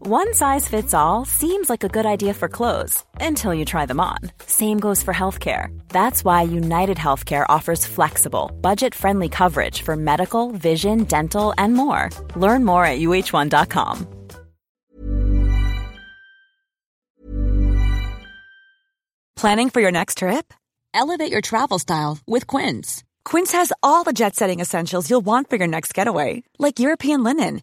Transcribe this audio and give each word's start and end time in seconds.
One 0.00 0.32
size 0.32 0.68
fits 0.68 0.94
all 0.94 1.24
seems 1.24 1.68
like 1.68 1.82
a 1.82 1.88
good 1.88 2.06
idea 2.06 2.32
for 2.32 2.48
clothes 2.48 3.02
until 3.20 3.52
you 3.52 3.64
try 3.64 3.84
them 3.84 3.98
on. 3.98 4.18
Same 4.46 4.78
goes 4.78 5.02
for 5.02 5.12
healthcare. 5.12 5.76
That's 5.88 6.24
why 6.24 6.42
United 6.42 6.98
Healthcare 6.98 7.44
offers 7.48 7.84
flexible, 7.84 8.52
budget 8.60 8.94
friendly 8.94 9.28
coverage 9.28 9.82
for 9.82 9.96
medical, 9.96 10.52
vision, 10.52 11.02
dental, 11.02 11.52
and 11.58 11.74
more. 11.74 12.10
Learn 12.36 12.64
more 12.64 12.84
at 12.84 13.00
uh1.com. 13.00 14.06
Planning 19.34 19.70
for 19.70 19.80
your 19.80 19.92
next 19.92 20.18
trip? 20.18 20.54
Elevate 20.94 21.32
your 21.32 21.40
travel 21.40 21.80
style 21.80 22.18
with 22.24 22.46
Quince. 22.46 23.02
Quince 23.24 23.52
has 23.52 23.72
all 23.82 24.04
the 24.04 24.12
jet 24.12 24.34
setting 24.36 24.60
essentials 24.60 25.10
you'll 25.10 25.20
want 25.20 25.50
for 25.50 25.56
your 25.56 25.66
next 25.66 25.92
getaway, 25.92 26.42
like 26.58 26.78
European 26.78 27.22
linen, 27.22 27.62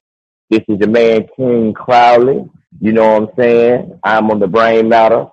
This 0.51 0.63
is 0.67 0.79
your 0.79 0.89
man 0.89 1.27
King 1.37 1.73
Crowley. 1.73 2.43
You 2.81 2.91
know 2.91 3.13
what 3.13 3.29
I'm 3.29 3.35
saying? 3.39 3.99
I'm 4.03 4.29
on 4.31 4.39
the 4.39 4.49
Brain 4.49 4.89
Matter 4.89 5.27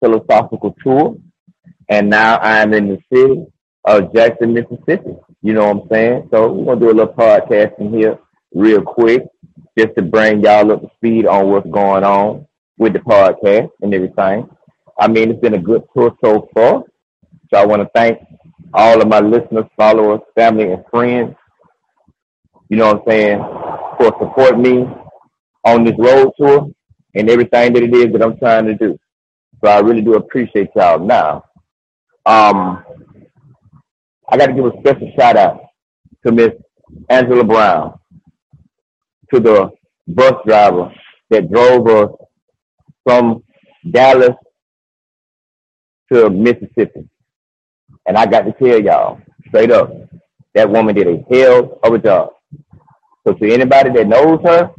philosophical 0.00 0.74
tour, 0.82 1.14
and 1.88 2.10
now 2.10 2.38
I'm 2.38 2.74
in 2.74 2.88
the 2.88 2.98
city 3.12 3.46
of 3.84 4.12
Jackson, 4.12 4.54
Mississippi. 4.54 5.14
You 5.40 5.52
know 5.52 5.72
what 5.72 5.82
I'm 5.84 5.88
saying? 5.92 6.28
So 6.32 6.50
we're 6.50 6.74
gonna 6.74 6.80
do 6.80 6.90
a 6.90 6.98
little 6.98 7.14
podcasting 7.14 7.96
here, 7.96 8.18
real 8.52 8.82
quick, 8.82 9.22
just 9.78 9.94
to 9.98 10.02
bring 10.02 10.42
y'all 10.42 10.72
up 10.72 10.80
to 10.82 10.90
speed 10.96 11.28
on 11.28 11.48
what's 11.48 11.70
going 11.70 12.02
on 12.02 12.48
with 12.76 12.94
the 12.94 12.98
podcast 12.98 13.70
and 13.82 13.94
everything. 13.94 14.48
I 14.98 15.06
mean, 15.06 15.30
it's 15.30 15.40
been 15.40 15.54
a 15.54 15.62
good 15.62 15.84
tour 15.94 16.12
so 16.24 16.48
far. 16.52 16.82
So 17.54 17.60
I 17.60 17.64
want 17.64 17.82
to 17.82 17.90
thank 17.94 18.18
all 18.74 19.00
of 19.00 19.06
my 19.06 19.20
listeners, 19.20 19.66
followers, 19.76 20.22
family, 20.34 20.72
and 20.72 20.84
friends. 20.90 21.36
You 22.68 22.78
know 22.78 22.94
what 22.94 23.02
I'm 23.02 23.08
saying? 23.08 23.65
For 23.98 24.06
supporting 24.20 24.62
me 24.62 24.86
on 25.64 25.84
this 25.84 25.94
road 25.98 26.32
tour 26.38 26.70
and 27.14 27.30
everything 27.30 27.72
that 27.72 27.82
it 27.82 27.94
is 27.94 28.12
that 28.12 28.22
I'm 28.22 28.38
trying 28.38 28.66
to 28.66 28.74
do. 28.74 28.98
So 29.64 29.70
I 29.70 29.80
really 29.80 30.02
do 30.02 30.14
appreciate 30.14 30.70
y'all. 30.76 30.98
Now, 30.98 31.44
um, 32.26 32.84
I 34.28 34.36
got 34.36 34.46
to 34.46 34.52
give 34.52 34.66
a 34.66 34.72
special 34.80 35.10
shout 35.18 35.36
out 35.36 35.60
to 36.26 36.32
Miss 36.32 36.50
Angela 37.08 37.44
Brown, 37.44 37.98
to 39.32 39.40
the 39.40 39.70
bus 40.08 40.34
driver 40.46 40.92
that 41.30 41.50
drove 41.50 41.88
us 41.88 42.10
from 43.04 43.42
Dallas 43.90 44.36
to 46.12 46.30
Mississippi. 46.30 47.08
And 48.06 48.16
I 48.16 48.26
got 48.26 48.42
to 48.42 48.52
tell 48.52 48.80
y'all 48.80 49.20
straight 49.48 49.70
up, 49.72 49.92
that 50.54 50.70
woman 50.70 50.94
did 50.94 51.08
a 51.08 51.24
hell 51.30 51.78
of 51.82 51.94
a 51.94 51.98
job. 51.98 52.30
So 53.26 53.34
to 53.34 53.52
anybody 53.52 53.90
that 53.90 54.06
knows 54.06 54.40
her, 54.44 54.70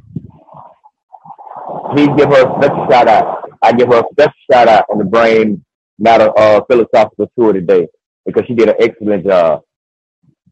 please 1.91 2.09
give 2.17 2.29
her 2.29 2.47
a 2.47 2.61
special 2.61 2.87
shout 2.89 3.07
out. 3.07 3.49
I 3.61 3.73
give 3.73 3.89
her 3.89 3.99
a 3.99 4.05
special 4.11 4.33
shout 4.49 4.67
out 4.69 4.85
on 4.89 4.99
the 4.99 5.03
Brain 5.03 5.65
Matter 5.99 6.31
uh, 6.37 6.61
Philosophical 6.69 7.29
Tour 7.37 7.53
today 7.53 7.87
because 8.25 8.45
she 8.47 8.53
did 8.53 8.69
an 8.69 8.75
excellent 8.79 9.25
job. 9.25 9.63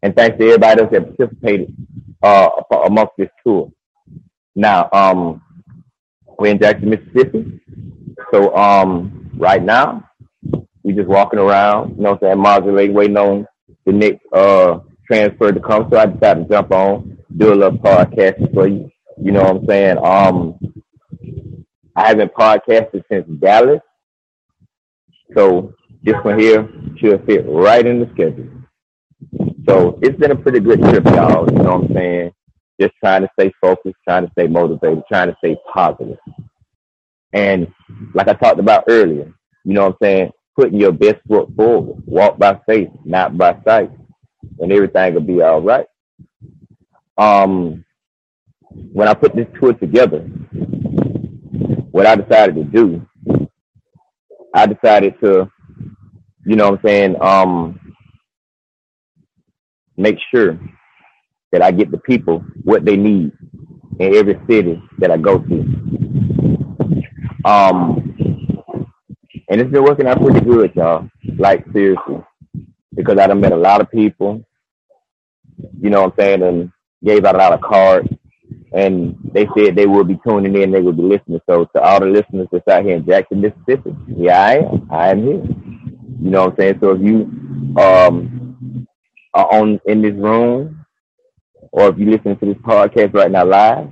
And 0.03 0.15
thanks 0.15 0.37
to 0.37 0.45
everybody 0.45 0.81
else 0.81 0.91
that 0.91 1.17
participated 1.17 1.73
uh, 2.21 2.49
amongst 2.85 3.13
this 3.17 3.29
tour. 3.45 3.71
Now, 4.55 4.89
um, 4.91 5.41
we're 6.37 6.51
in 6.51 6.59
Jackson, 6.59 6.89
Mississippi. 6.89 7.61
So 8.33 8.55
um, 8.57 9.31
right 9.37 9.63
now, 9.63 10.09
we're 10.83 10.95
just 10.95 11.07
walking 11.07 11.39
around, 11.39 11.95
you 11.97 12.03
know 12.03 12.11
what 12.11 12.23
I'm 12.23 12.27
saying, 12.29 12.39
modulating, 12.39 12.95
waiting 12.95 13.17
on 13.17 13.47
the 13.85 13.93
next 13.93 14.19
uh, 14.33 14.79
transfer 15.07 15.51
to 15.51 15.59
come. 15.59 15.87
So 15.91 15.97
I 15.97 16.07
decided 16.07 16.43
to 16.43 16.49
jump 16.49 16.71
on, 16.71 17.14
do 17.37 17.53
a 17.53 17.55
little 17.55 17.77
podcasting 17.77 18.53
for 18.53 18.67
you. 18.67 18.89
You 19.17 19.31
know 19.31 19.43
what 19.43 19.55
I'm 19.57 19.67
saying? 19.67 19.97
Um, 19.97 20.59
I 21.95 22.07
haven't 22.09 22.33
podcasted 22.33 23.03
since 23.11 23.27
Dallas. 23.39 23.81
So 25.35 25.73
this 26.03 26.15
one 26.23 26.39
here 26.39 26.69
should 26.97 27.25
fit 27.25 27.45
right 27.47 27.85
in 27.85 27.99
the 27.99 28.09
schedule. 28.13 28.49
So 29.67 29.99
it's 30.01 30.17
been 30.19 30.31
a 30.31 30.35
pretty 30.35 30.59
good 30.59 30.81
trip, 30.81 31.05
y'all. 31.05 31.49
You 31.51 31.57
know 31.57 31.77
what 31.77 31.89
I'm 31.89 31.93
saying? 31.93 32.31
Just 32.79 32.93
trying 33.03 33.21
to 33.23 33.29
stay 33.39 33.51
focused, 33.61 33.95
trying 34.07 34.25
to 34.25 34.31
stay 34.33 34.47
motivated, 34.47 35.03
trying 35.07 35.29
to 35.29 35.35
stay 35.43 35.57
positive. 35.73 36.17
And 37.33 37.67
like 38.13 38.27
I 38.27 38.33
talked 38.33 38.59
about 38.59 38.85
earlier, 38.87 39.33
you 39.63 39.73
know 39.73 39.85
what 39.85 39.93
I'm 39.93 39.97
saying? 40.01 40.31
Putting 40.55 40.79
your 40.79 40.91
best 40.91 41.17
foot 41.27 41.49
forward. 41.55 42.03
Walk 42.05 42.37
by 42.37 42.59
faith, 42.67 42.89
not 43.03 43.37
by 43.37 43.57
sight. 43.65 43.91
And 44.59 44.71
everything 44.71 45.13
will 45.15 45.21
be 45.21 45.41
all 45.41 45.61
right. 45.61 45.85
Um, 47.17 47.85
when 48.93 49.07
I 49.07 49.13
put 49.13 49.35
this 49.35 49.47
tour 49.59 49.73
together, 49.73 50.19
what 51.91 52.05
I 52.05 52.15
decided 52.15 52.55
to 52.55 52.63
do, 52.63 53.07
I 54.53 54.65
decided 54.67 55.15
to, 55.23 55.49
you 56.45 56.55
know 56.55 56.71
what 56.71 56.79
I'm 56.79 56.85
saying, 56.85 57.21
um, 57.21 57.79
make 59.97 60.17
sure 60.33 60.59
that 61.51 61.61
I 61.61 61.71
get 61.71 61.91
the 61.91 61.97
people 61.99 62.43
what 62.63 62.85
they 62.85 62.97
need 62.97 63.31
in 63.99 64.15
every 64.15 64.39
city 64.49 64.81
that 64.99 65.11
I 65.11 65.17
go 65.17 65.39
to. 65.39 65.85
Um, 67.45 68.17
and 69.49 69.61
it's 69.61 69.71
been 69.71 69.83
working 69.83 70.07
out 70.07 70.21
pretty 70.21 70.41
good, 70.41 70.73
y'all. 70.75 71.09
Like 71.37 71.65
seriously, 71.73 72.23
because 72.95 73.19
I 73.19 73.27
done 73.27 73.41
met 73.41 73.53
a 73.53 73.57
lot 73.57 73.81
of 73.81 73.91
people. 73.91 74.45
You 75.81 75.89
know 75.89 76.01
what 76.03 76.13
I'm 76.13 76.17
saying, 76.19 76.43
and 76.43 76.71
gave 77.05 77.25
out 77.25 77.35
a 77.35 77.37
lot 77.39 77.53
of 77.53 77.61
cards. 77.61 78.09
And 78.73 79.17
they 79.33 79.47
said 79.57 79.75
they 79.75 79.85
will 79.85 80.03
be 80.03 80.19
tuning 80.27 80.61
in, 80.61 80.71
they 80.71 80.81
will 80.81 80.93
be 80.93 81.03
listening. 81.03 81.39
So 81.49 81.65
to 81.65 81.81
all 81.81 81.99
the 82.01 82.07
listeners 82.07 82.47
that's 82.51 82.67
out 82.67 82.83
here 82.83 82.97
in 82.97 83.05
Jackson, 83.05 83.41
Mississippi, 83.41 83.95
yeah, 84.07 84.41
I 84.41 84.53
am. 84.57 84.87
I 84.91 85.09
am 85.11 85.23
here. 85.23 85.43
You 86.21 86.29
know 86.31 86.45
what 86.45 86.51
I'm 86.53 86.57
saying? 86.57 86.79
So 86.81 86.91
if 86.91 87.01
you 87.01 87.15
um 87.81 88.87
are 89.33 89.53
on 89.53 89.79
in 89.85 90.01
this 90.01 90.13
room 90.13 90.85
or 91.71 91.89
if 91.89 91.97
you 91.97 92.09
listen 92.09 92.37
to 92.37 92.45
this 92.45 92.57
podcast 92.63 93.13
right 93.13 93.31
now 93.31 93.45
live, 93.45 93.89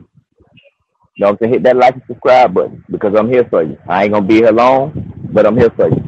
you 1.15 1.25
know 1.25 1.27
what 1.27 1.31
I'm 1.33 1.37
saying, 1.41 1.53
hit 1.53 1.63
that 1.63 1.77
like 1.77 1.93
and 1.95 2.03
subscribe 2.07 2.53
button 2.53 2.83
because 2.89 3.13
I'm 3.15 3.29
here 3.29 3.45
for 3.49 3.63
you. 3.63 3.77
I 3.87 4.03
ain't 4.03 4.13
gonna 4.13 4.25
be 4.25 4.35
here 4.35 4.51
long, 4.51 5.13
but 5.31 5.45
I'm 5.45 5.57
here 5.57 5.69
for 5.71 5.89
you. 5.89 6.03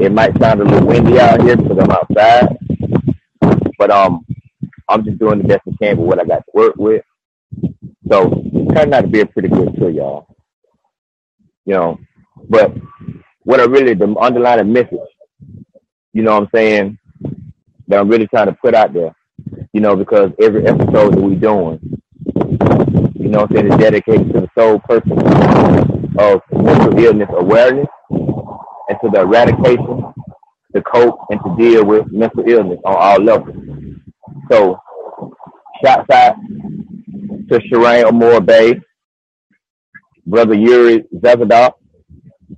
It 0.00 0.12
might 0.12 0.38
sound 0.40 0.60
a 0.60 0.64
little 0.64 0.86
windy 0.88 1.20
out 1.20 1.42
here 1.42 1.56
because 1.56 1.78
I'm 1.78 1.90
outside. 1.90 2.58
But 3.78 3.90
um 3.90 4.26
I'm 4.90 5.04
just 5.04 5.18
doing 5.18 5.38
the 5.38 5.48
best 5.48 5.62
I 5.68 5.72
can 5.80 5.96
with 5.98 6.06
what 6.06 6.20
I 6.20 6.24
got 6.24 6.38
to 6.38 6.52
work 6.54 6.74
with. 6.76 7.04
So 8.10 8.42
it 8.52 8.74
turned 8.74 8.94
out 8.94 9.02
to 9.02 9.08
be 9.08 9.20
a 9.20 9.26
pretty 9.26 9.48
good 9.48 9.74
tour, 9.76 9.90
y'all. 9.90 10.26
You 11.64 11.74
know, 11.74 11.98
but 12.48 12.74
what 13.42 13.60
I 13.60 13.64
really 13.64 13.94
the 13.94 14.14
underlying 14.18 14.72
message, 14.72 14.98
you 16.12 16.22
know 16.22 16.32
what 16.32 16.42
I'm 16.44 16.48
saying, 16.54 16.98
that 17.88 18.00
I'm 18.00 18.08
really 18.08 18.26
trying 18.26 18.46
to 18.46 18.56
put 18.62 18.74
out 18.74 18.92
there, 18.92 19.14
you 19.72 19.80
know, 19.80 19.96
because 19.96 20.32
every 20.40 20.66
episode 20.66 21.14
that 21.14 21.20
we're 21.20 21.36
doing, 21.36 21.80
you 23.14 23.28
know 23.28 23.42
what 23.42 23.50
I'm 23.50 23.56
saying, 23.56 23.72
is 23.72 23.78
dedicated 23.78 24.32
to 24.32 24.40
the 24.40 24.50
sole 24.58 24.80
purpose 24.80 25.12
of 26.18 26.40
mental 26.52 26.98
illness 26.98 27.28
awareness 27.32 27.88
and 28.10 28.98
to 29.02 29.10
the 29.12 29.20
eradication, 29.20 30.12
to 30.74 30.82
cope 30.82 31.18
and 31.30 31.40
to 31.44 31.56
deal 31.58 31.84
with 31.84 32.10
mental 32.12 32.44
illness 32.48 32.80
on 32.84 32.96
all 32.96 33.20
levels. 33.20 33.59
So, 34.50 34.80
shouts 35.84 36.10
out 36.10 36.36
to 37.48 37.58
Shireen 37.60 38.06
Amore 38.06 38.40
Bay, 38.40 38.80
brother 40.26 40.54
Yuri 40.54 41.04
Zavadok, 41.16 41.74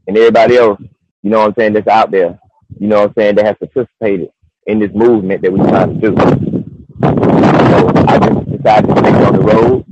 and 0.06 0.16
everybody 0.16 0.56
else, 0.56 0.80
you 1.22 1.30
know 1.30 1.40
what 1.40 1.48
I'm 1.48 1.54
saying, 1.58 1.74
that's 1.74 1.88
out 1.88 2.10
there, 2.10 2.38
you 2.78 2.88
know 2.88 3.00
what 3.00 3.08
I'm 3.10 3.14
saying, 3.18 3.34
that 3.36 3.46
has 3.46 3.56
participated 3.58 4.30
in 4.66 4.78
this 4.80 4.90
movement 4.94 5.42
that 5.42 5.52
we're 5.52 5.68
trying 5.68 6.00
to 6.00 6.10
do. 6.10 6.16
So 6.16 7.88
I 8.08 8.18
just 8.18 8.50
decided 8.52 8.88
to 8.94 9.02
take 9.02 9.14
it 9.14 9.24
on 9.24 9.32
the 9.34 9.42
road. 9.42 9.86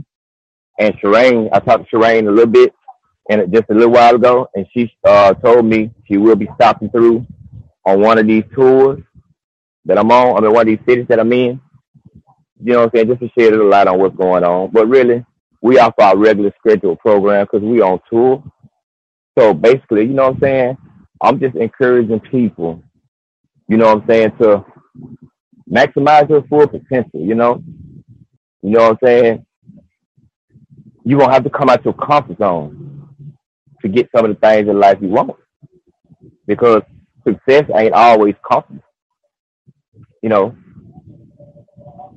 And 0.79 0.95
Shireen, 1.01 1.51
I 1.53 1.61
talked 1.61 1.91
to 1.91 1.97
Shireen 1.97 2.29
a 2.29 2.31
little 2.31 2.47
bit 2.51 2.75
and 3.31 3.53
just 3.53 3.67
a 3.71 3.75
little 3.75 3.91
while 3.93 4.15
ago, 4.17 4.49
and 4.55 4.67
she 4.73 4.93
uh, 5.05 5.35
told 5.35 5.65
me 5.67 5.91
she 6.09 6.17
will 6.17 6.37
be 6.37 6.49
stopping 6.57 6.91
through 6.91 7.27
on 7.87 8.01
one 8.01 8.19
of 8.19 8.27
these 8.27 8.45
tours 8.55 9.01
that 9.87 9.99
I'm 9.99 10.11
on, 10.11 10.37
I 10.37 10.41
mean, 10.41 10.53
one 10.53 10.63
of 10.63 10.67
these 10.67 10.87
cities 10.87 11.07
that 11.09 11.21
I'm 11.21 11.33
in 11.33 11.61
you 12.63 12.73
know 12.73 12.81
what 12.81 12.85
I'm 12.87 12.91
saying, 12.95 13.09
just 13.09 13.21
to 13.21 13.31
shed 13.39 13.55
a 13.55 13.65
light 13.65 13.87
on 13.89 13.99
what's 13.99 14.17
going 14.17 14.45
on. 14.45 14.71
But 14.73 14.89
really, 14.89 15.25
we 15.63 15.79
off 15.79 15.95
our 15.99 16.17
regular 16.17 16.53
scheduled 16.59 16.99
program 17.01 17.47
because 17.47 17.63
we 17.67 17.81
on 17.81 18.01
tour. 18.11 18.43
So 19.39 19.55
basically, 19.55 20.03
you 20.03 20.15
know 20.15 20.29
what 20.29 20.35
I'm 20.37 20.41
saying, 20.41 20.79
I'm 21.23 21.41
just 21.41 21.57
encouraging 21.57 22.21
people, 22.21 22.83
you 23.69 23.77
know 23.77 23.87
what 23.95 24.03
I'm 24.03 24.09
saying, 24.09 24.33
to 24.43 24.65
maximize 25.71 26.29
your 26.29 26.43
full 26.49 26.67
potential, 26.67 27.21
you 27.21 27.35
know? 27.35 27.63
You 28.63 28.71
know 28.71 28.91
what 28.91 28.93
I'm 28.93 28.99
saying? 29.05 29.47
You 31.05 31.19
won't 31.19 31.33
have 31.33 31.45
to 31.45 31.51
come 31.51 31.71
out 31.71 31.85
your 31.85 31.95
comfort 31.95 32.39
zone 32.39 33.15
to 33.83 33.89
get 33.89 34.11
some 34.15 34.25
of 34.27 34.31
the 34.31 34.41
things 34.41 34.69
in 34.69 34.79
life 34.79 34.99
you 35.01 35.09
want. 35.09 35.37
Because 36.47 36.83
success 37.27 37.65
ain't 37.75 37.95
always 37.95 38.35
comfortable. 38.51 38.83
You 40.23 40.29
know, 40.29 40.57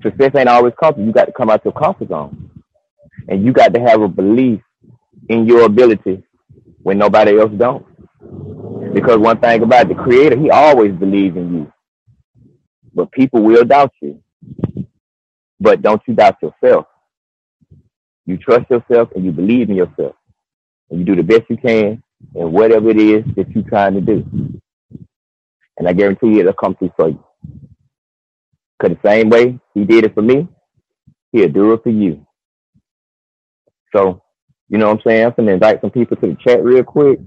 success 0.04 0.32
ain't 0.38 0.50
always 0.50 0.74
comfortable. 0.80 1.08
You 1.08 1.14
got 1.14 1.26
to 1.26 1.34
come 1.34 1.50
out 1.52 1.66
your 1.66 1.74
comfort 1.74 2.10
zone. 2.10 2.52
And 3.30 3.46
you 3.46 3.54
got 3.54 3.74
to 3.76 3.82
have 3.82 4.02
a 4.02 4.10
belief 4.10 4.62
in 5.30 5.48
your 5.48 5.64
ability 5.66 6.24
when 6.84 6.98
nobody 7.00 7.40
else 7.40 7.52
don't. 7.58 7.86
Because 8.94 9.18
one 9.18 9.40
thing 9.40 9.64
about 9.64 9.90
the 9.90 9.96
creator, 9.96 10.38
he 10.40 10.50
always 10.52 10.94
believes 10.94 11.38
in 11.38 11.54
you. 11.56 11.74
But 12.94 13.12
people 13.12 13.44
will 13.44 13.66
doubt 13.66 13.94
you. 14.02 14.22
But 15.60 15.82
don't 15.82 16.02
you 16.08 16.16
doubt 16.16 16.38
yourself. 16.42 16.88
You 18.26 18.38
trust 18.38 18.70
yourself 18.70 19.10
and 19.16 19.26
you 19.26 19.32
believe 19.32 19.70
in 19.70 19.76
yourself. 19.78 20.16
And 20.90 21.00
you 21.00 21.06
do 21.06 21.16
the 21.16 21.24
best 21.24 21.44
you 21.50 21.58
can 21.58 22.04
in 22.36 22.52
whatever 22.52 22.90
it 22.92 23.00
is 23.00 23.26
that 23.36 23.50
you're 23.52 23.64
trying 23.70 23.96
to 23.96 24.02
do. 24.02 24.26
And 25.78 25.88
I 25.88 25.94
guarantee 25.94 26.28
you 26.30 26.40
it'll 26.42 26.54
come 26.54 26.76
through 26.76 26.94
for 26.98 27.10
you. 27.10 27.24
Because 28.84 28.98
the 29.04 29.10
same 29.10 29.30
way 29.32 29.60
he 29.76 29.86
did 29.86 30.06
it 30.06 30.16
for 30.16 30.24
me, 30.24 30.50
he'll 31.34 31.50
do 31.50 31.74
it 31.74 31.84
for 31.84 31.90
you. 31.92 32.26
So, 33.96 34.24
you 34.70 34.80
know 34.80 34.88
what 34.90 34.98
I'm 35.00 35.04
saying? 35.06 35.26
I'm 35.26 35.34
going 35.34 35.48
to 35.48 35.54
invite 35.54 35.82
some 35.82 35.92
people 35.92 36.18
to 36.18 36.28
the 36.28 36.38
chat 36.46 36.64
real 36.64 36.84
quick. 36.84 37.20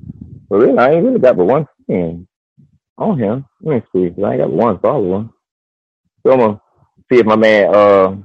But 0.51 0.59
really, 0.59 0.79
I 0.79 0.93
ain't 0.93 1.05
really 1.05 1.21
got 1.21 1.37
but 1.37 1.47
one 1.47 1.67
friend 1.87 2.29
on 2.99 3.19
him. 3.19 3.47
Let 3.63 3.77
me 3.95 4.11
see. 4.17 4.23
I 4.25 4.33
ain't 4.35 4.43
got 4.43 4.53
one 4.53 4.81
follower. 4.81 5.31
So 6.27 6.33
I'm 6.33 6.39
going 6.41 6.57
to 6.57 6.61
see 7.13 7.21
if 7.21 7.27
my 7.27 7.37
man, 7.37 7.75
uh, 7.75 8.17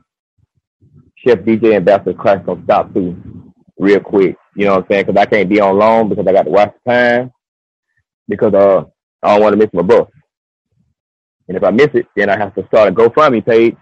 Chef 1.18 1.40
DJ 1.40 1.76
Ambassador 1.76 2.14
Christ 2.14 2.46
gonna 2.46 2.64
stop 2.66 2.94
too 2.94 3.18
real 3.80 4.00
quick. 4.02 4.38
You 4.56 4.66
know 4.66 4.76
what 4.76 4.84
I'm 4.84 4.88
saying? 4.92 5.06
Because 5.08 5.22
I 5.22 5.26
can't 5.26 5.50
be 5.50 5.62
on 5.62 5.78
loan 5.78 6.10
because 6.10 6.28
I 6.28 6.34
got 6.34 6.44
to 6.44 6.52
watch 6.52 6.74
the 6.86 6.92
time. 6.92 7.32
Because 8.30 8.54
uh, 8.54 8.86
I 9.24 9.34
don't 9.36 9.42
want 9.44 9.54
to 9.54 9.58
miss 9.58 9.70
my 9.74 9.84
bus. 9.84 10.08
And 11.52 11.58
if 11.58 11.66
I 11.66 11.72
miss 11.72 11.90
it, 11.96 12.08
then 12.16 12.30
I 12.30 12.38
have 12.38 12.56
to 12.56 12.66
start 12.68 12.88
a 12.88 12.92
GoFundMe 12.94 13.46
page. 13.46 13.76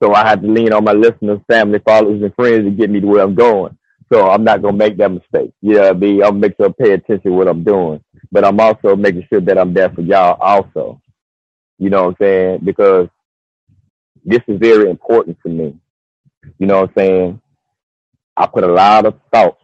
So 0.00 0.14
I 0.14 0.24
have 0.24 0.40
to 0.40 0.46
lean 0.46 0.72
on 0.72 0.84
my 0.84 0.92
listeners, 0.92 1.40
family, 1.50 1.80
followers, 1.84 2.22
and 2.22 2.32
friends 2.36 2.64
to 2.64 2.70
get 2.70 2.90
me 2.90 3.00
to 3.00 3.08
where 3.08 3.24
I'm 3.24 3.34
going. 3.34 3.76
So 4.12 4.30
I'm 4.30 4.44
not 4.44 4.62
gonna 4.62 4.76
make 4.76 4.96
that 4.98 5.10
mistake. 5.10 5.52
You 5.60 5.74
know 5.74 5.80
what 5.80 5.96
I 5.96 5.98
mean? 5.98 6.22
I'll 6.22 6.30
make 6.30 6.54
sure 6.56 6.68
I 6.68 6.72
pay 6.80 6.92
attention 6.92 7.32
to 7.32 7.36
what 7.36 7.48
I'm 7.48 7.64
doing. 7.64 8.04
But 8.30 8.44
I'm 8.44 8.60
also 8.60 8.94
making 8.94 9.26
sure 9.28 9.40
that 9.40 9.58
I'm 9.58 9.74
there 9.74 9.90
for 9.90 10.02
y'all 10.02 10.38
also. 10.40 11.02
You 11.76 11.90
know 11.90 12.04
what 12.04 12.10
I'm 12.10 12.16
saying? 12.20 12.60
Because 12.62 13.08
this 14.24 14.42
is 14.46 14.60
very 14.60 14.88
important 14.88 15.38
to 15.44 15.48
me. 15.50 15.76
You 16.60 16.68
know 16.68 16.82
what 16.82 16.90
I'm 16.90 16.94
saying? 16.96 17.40
I 18.36 18.46
put 18.46 18.62
a 18.62 18.72
lot 18.72 19.06
of 19.06 19.18
thought 19.34 19.58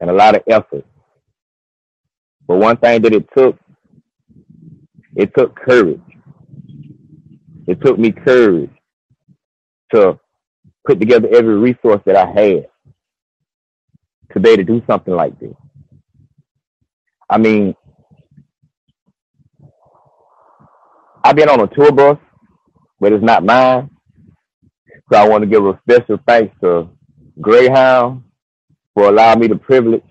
and 0.00 0.08
a 0.08 0.14
lot 0.14 0.36
of 0.36 0.42
effort. 0.48 0.86
But 2.48 2.56
one 2.56 2.78
thing 2.78 3.02
that 3.02 3.12
it 3.12 3.28
took, 3.36 3.58
it 5.16 5.34
took 5.36 5.54
courage. 5.54 6.00
It 7.70 7.80
took 7.82 7.98
me 7.98 8.12
courage 8.12 8.70
to 9.94 10.18
put 10.86 11.00
together 11.00 11.28
every 11.32 11.56
resource 11.58 12.02
that 12.06 12.16
I 12.16 12.26
had 12.26 12.68
to 14.32 14.40
be 14.40 14.50
able 14.50 14.58
to 14.58 14.64
do 14.64 14.82
something 14.88 15.14
like 15.14 15.38
this. 15.40 15.54
I 17.30 17.38
mean, 17.38 17.74
I've 21.24 21.36
been 21.36 21.50
on 21.50 21.60
a 21.60 21.68
tour 21.68 21.92
bus, 21.92 22.18
but 23.00 23.12
it's 23.12 23.24
not 23.24 23.44
mine. 23.44 23.90
So 25.12 25.18
I 25.18 25.28
want 25.28 25.42
to 25.42 25.48
give 25.48 25.66
a 25.66 25.80
special 25.88 26.18
thanks 26.26 26.54
to 26.62 26.88
Greyhound 27.40 28.24
for 28.94 29.08
allowing 29.08 29.40
me 29.40 29.48
the 29.48 29.56
privilege, 29.56 30.04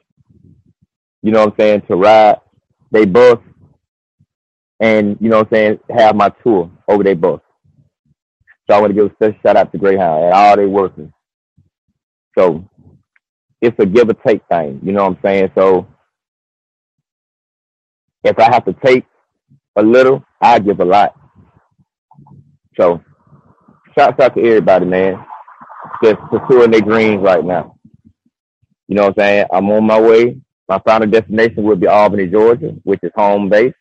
you 1.24 1.32
know 1.32 1.42
what 1.46 1.50
I'm 1.54 1.56
saying, 1.60 1.84
to 1.90 1.96
ride 1.98 2.38
their 2.92 3.08
bus 3.08 3.40
and, 4.80 5.18
you 5.22 5.30
know 5.30 5.40
what 5.40 5.48
I'm 5.48 5.54
saying, 5.54 5.80
have 5.90 6.16
my 6.16 6.30
tour 6.44 6.72
over 6.88 7.04
their 7.04 7.16
bus. 7.16 7.42
So 8.70 8.76
I 8.76 8.82
want 8.82 8.92
to 8.92 8.96
give 8.96 9.12
a 9.12 9.16
special 9.16 9.40
shout 9.44 9.58
out 9.58 9.72
to 9.72 9.80
Greyhound 9.80 10.26
and 10.26 10.34
all 10.34 10.56
their 10.56 10.70
workers. 10.70 11.10
So 12.38 12.70
it's 13.62 13.78
a 13.80 13.86
give 13.86 14.10
or 14.10 14.14
take 14.14 14.42
thing, 14.50 14.80
you 14.84 14.92
know 14.94 15.04
what 15.06 15.18
I'm 15.18 15.20
saying? 15.24 15.52
So 15.58 15.88
if 18.24 18.40
I 18.40 18.46
have 18.46 18.66
to 18.66 18.74
take 18.86 19.06
a 19.78 19.84
little, 19.84 20.24
I 20.42 20.60
give 20.60 20.80
a 20.80 20.86
lot. 20.86 21.16
So 22.80 23.02
shouts 23.98 24.20
out 24.22 24.36
to 24.36 24.42
everybody, 24.42 24.86
man. 24.86 25.26
Just 26.04 26.18
pursuing 26.32 26.72
their 26.72 26.82
dreams 26.82 27.22
right 27.24 27.44
now. 27.44 27.78
You 28.88 28.96
know 28.96 29.04
what 29.08 29.20
I'm 29.20 29.24
saying? 29.26 29.46
I'm 29.52 29.70
on 29.72 29.86
my 29.86 30.00
way. 30.00 30.40
My 30.70 30.80
final 30.86 31.08
destination 31.10 31.64
will 31.64 31.76
be 31.76 31.88
Albany, 31.88 32.28
Georgia, 32.28 32.76
which 32.84 33.00
is 33.04 33.12
home 33.16 33.50
base. 33.50 33.74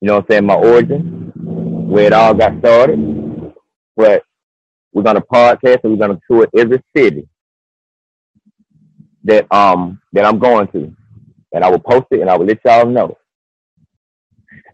You 0.00 0.08
know 0.08 0.16
what 0.16 0.24
I'm 0.24 0.30
saying? 0.30 0.46
My 0.46 0.54
origin, 0.56 1.32
where 1.88 2.06
it 2.06 2.12
all 2.12 2.34
got 2.34 2.58
started 2.60 3.25
but 3.96 4.24
we're 4.94 5.02
gonna 5.04 5.22
podcast 5.22 5.80
and 5.84 5.92
we're 5.92 6.06
gonna 6.08 6.20
tour 6.30 6.48
every 6.56 6.82
city 6.96 7.28
that 9.24 9.52
um 9.52 10.00
that 10.12 10.24
I'm 10.26 10.38
going 10.38 10.68
to. 10.68 10.92
and 11.54 11.64
I 11.64 11.70
will 11.70 11.80
post 11.80 12.06
it 12.12 12.20
and 12.22 12.30
I 12.30 12.36
will 12.38 12.46
let 12.46 12.60
y'all 12.64 12.86
know. 12.86 13.18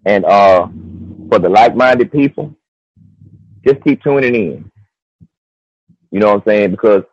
And 0.06 0.24
uh, 0.24 0.68
for 1.30 1.38
the 1.40 1.48
like-minded 1.48 2.12
people, 2.12 2.54
just 3.66 3.82
keep 3.84 4.02
tuning 4.02 4.34
in. 4.34 4.72
You 6.12 6.20
know 6.20 6.28
what 6.28 6.36
I'm 6.38 6.42
saying? 6.46 6.72
Because 6.72 7.04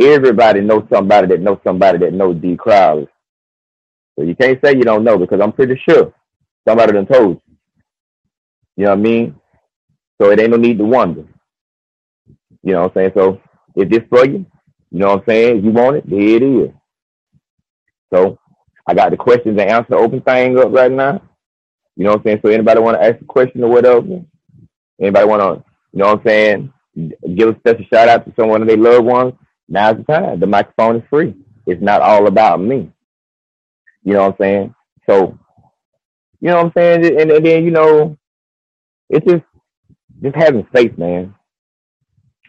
everybody 0.00 0.60
knows 0.62 0.84
somebody 0.92 1.28
that 1.28 1.40
knows 1.40 1.58
somebody 1.64 1.98
that 2.00 2.14
knows 2.14 2.40
Dee 2.40 2.56
Crowley. 2.56 3.08
So 4.18 4.24
you 4.24 4.36
can't 4.36 4.60
say 4.64 4.74
you 4.76 4.82
don't 4.84 5.04
know 5.04 5.18
because 5.18 5.40
I'm 5.42 5.52
pretty 5.52 5.80
sure 5.88 6.14
somebody 6.68 6.92
done 6.92 7.06
told 7.06 7.36
you. 7.36 7.42
You 8.78 8.84
know 8.86 8.90
what 8.92 8.98
I 9.00 9.02
mean? 9.02 9.36
So 10.20 10.30
it 10.30 10.40
ain't 10.40 10.50
no 10.52 10.58
need 10.58 10.78
to 10.78 10.84
wonder. 10.84 11.24
You 12.66 12.74
know 12.74 12.82
what 12.82 12.98
I'm 12.98 13.12
saying? 13.12 13.12
So 13.16 13.42
if 13.76 13.90
this 13.90 14.02
for 14.10 14.26
you, 14.26 14.46
you 14.92 15.00
know 15.00 15.10
what 15.10 15.20
I'm 15.20 15.24
saying? 15.28 15.58
If 15.60 15.64
you 15.66 15.72
want 15.72 15.98
it, 15.98 16.10
there 16.10 16.20
it 16.20 16.44
is. 16.44 16.70
So 18.12 18.38
I 18.88 18.94
got 18.94 19.12
the 19.12 19.18
questions 19.18 19.60
and 19.60 19.70
answer 19.70 19.94
open 19.94 20.22
thing 20.22 20.58
up 20.58 20.72
right 20.72 20.92
now. 20.92 21.22
You 21.96 22.04
know 22.04 22.12
what 22.12 22.18
I'm 22.20 22.24
saying? 22.24 22.40
So 22.44 22.50
anybody 22.50 22.80
want 22.80 23.00
to 23.00 23.04
ask 23.06 23.22
a 23.22 23.26
question 23.26 23.64
or 23.64 23.70
whatever? 23.70 24.22
Anybody 25.00 25.26
want 25.26 25.42
to, 25.42 25.64
you 25.92 26.00
know 26.00 26.08
what 26.08 26.18
I'm 26.20 26.26
saying? 26.26 26.74
Give 27.36 27.50
a 27.50 27.58
special 27.60 27.86
shout 27.92 28.08
out 28.08 28.26
to 28.26 28.34
someone 28.38 28.62
of 28.62 28.68
their 28.68 28.78
loved 28.78 29.06
ones. 29.06 29.34
Now's 29.68 29.98
the 29.98 30.04
time. 30.04 30.40
The 30.40 30.48
microphone 30.48 30.96
is 30.96 31.04
free. 31.10 31.34
It's 31.66 31.82
not 31.82 32.02
all 32.02 32.28
about 32.28 32.60
me. 32.60 32.90
You 34.04 34.14
know 34.14 34.22
what 34.24 34.32
I'm 34.32 34.38
saying? 34.40 34.74
So, 35.08 35.38
you 36.40 36.50
know 36.50 36.56
what 36.58 36.66
I'm 36.66 36.72
saying? 36.76 37.06
And, 37.20 37.30
and 37.32 37.46
then, 37.46 37.64
you 37.64 37.72
know, 37.72 38.18
it's 39.10 39.26
just 39.26 39.44
just 40.22 40.36
having 40.36 40.66
faith, 40.74 40.98
man. 40.98 41.34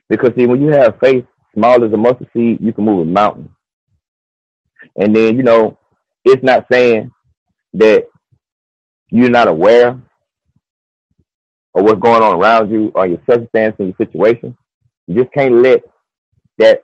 Because 0.10 0.32
see, 0.38 0.46
when 0.48 0.62
you 0.62 0.70
have 0.70 1.00
faith, 1.02 1.26
small 1.54 1.84
as 1.84 1.92
a 1.94 1.98
mustard 1.98 2.30
seed, 2.34 2.60
you 2.62 2.74
can 2.74 2.86
move 2.86 3.02
a 3.08 3.12
mountain. 3.12 3.50
And 4.98 5.16
then, 5.16 5.38
you 5.38 5.44
know, 5.44 5.78
it's 6.26 6.44
not 6.44 6.68
saying 6.72 7.12
that 7.74 8.06
you're 9.12 9.30
not 9.30 9.48
aware 9.48 9.90
of 9.90 11.84
what's 11.84 12.02
going 12.02 12.24
on 12.24 12.36
around 12.40 12.72
you 12.72 12.92
or 12.96 13.08
your 13.08 13.22
circumstance 13.30 13.76
and 13.80 13.90
your 13.98 14.08
situation. 14.08 14.58
You 15.08 15.24
just 15.24 15.34
can't 15.34 15.56
let 15.62 15.84
that 16.60 16.82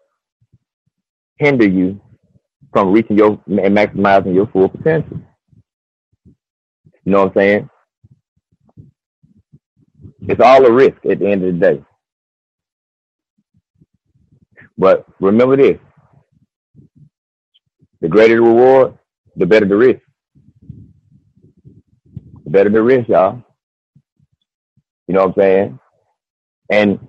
hinder 1.37 1.67
you 1.67 2.01
from 2.73 2.91
reaching 2.93 3.17
your 3.17 3.41
and 3.47 3.77
maximizing 3.77 4.33
your 4.35 4.47
full 4.47 4.69
potential. 4.69 5.19
You 7.05 7.13
know 7.13 7.25
what 7.25 7.29
I'm 7.29 7.35
saying? 7.35 7.69
It's 10.29 10.41
all 10.41 10.65
a 10.65 10.71
risk 10.71 10.97
at 11.09 11.19
the 11.19 11.27
end 11.29 11.43
of 11.45 11.53
the 11.53 11.59
day. 11.59 11.83
But 14.77 15.05
remember 15.19 15.57
this 15.57 15.79
the 18.01 18.09
greater 18.09 18.35
the 18.35 18.41
reward, 18.41 18.97
the 19.35 19.45
better 19.45 19.65
the 19.65 19.75
risk. 19.77 20.01
The 22.45 22.49
better 22.51 22.69
the 22.69 22.81
risk, 22.83 23.09
y'all. 23.09 23.43
You 25.07 25.15
know 25.15 25.27
what 25.27 25.37
I'm 25.37 25.41
saying? 25.41 25.79
And 26.71 26.99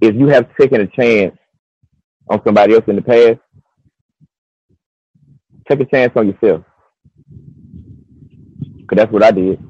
if 0.00 0.14
you 0.14 0.28
have 0.28 0.48
taken 0.58 0.80
a 0.80 0.86
chance 0.88 1.36
on 2.30 2.42
somebody 2.44 2.74
else 2.74 2.84
in 2.88 2.96
the 2.96 3.02
past, 3.02 3.38
take 5.68 5.80
a 5.80 5.84
chance 5.86 6.12
on 6.16 6.28
yourself. 6.28 6.64
Because 8.74 8.96
that's 8.96 9.12
what 9.12 9.24
I 9.24 9.30
did. 9.32 9.62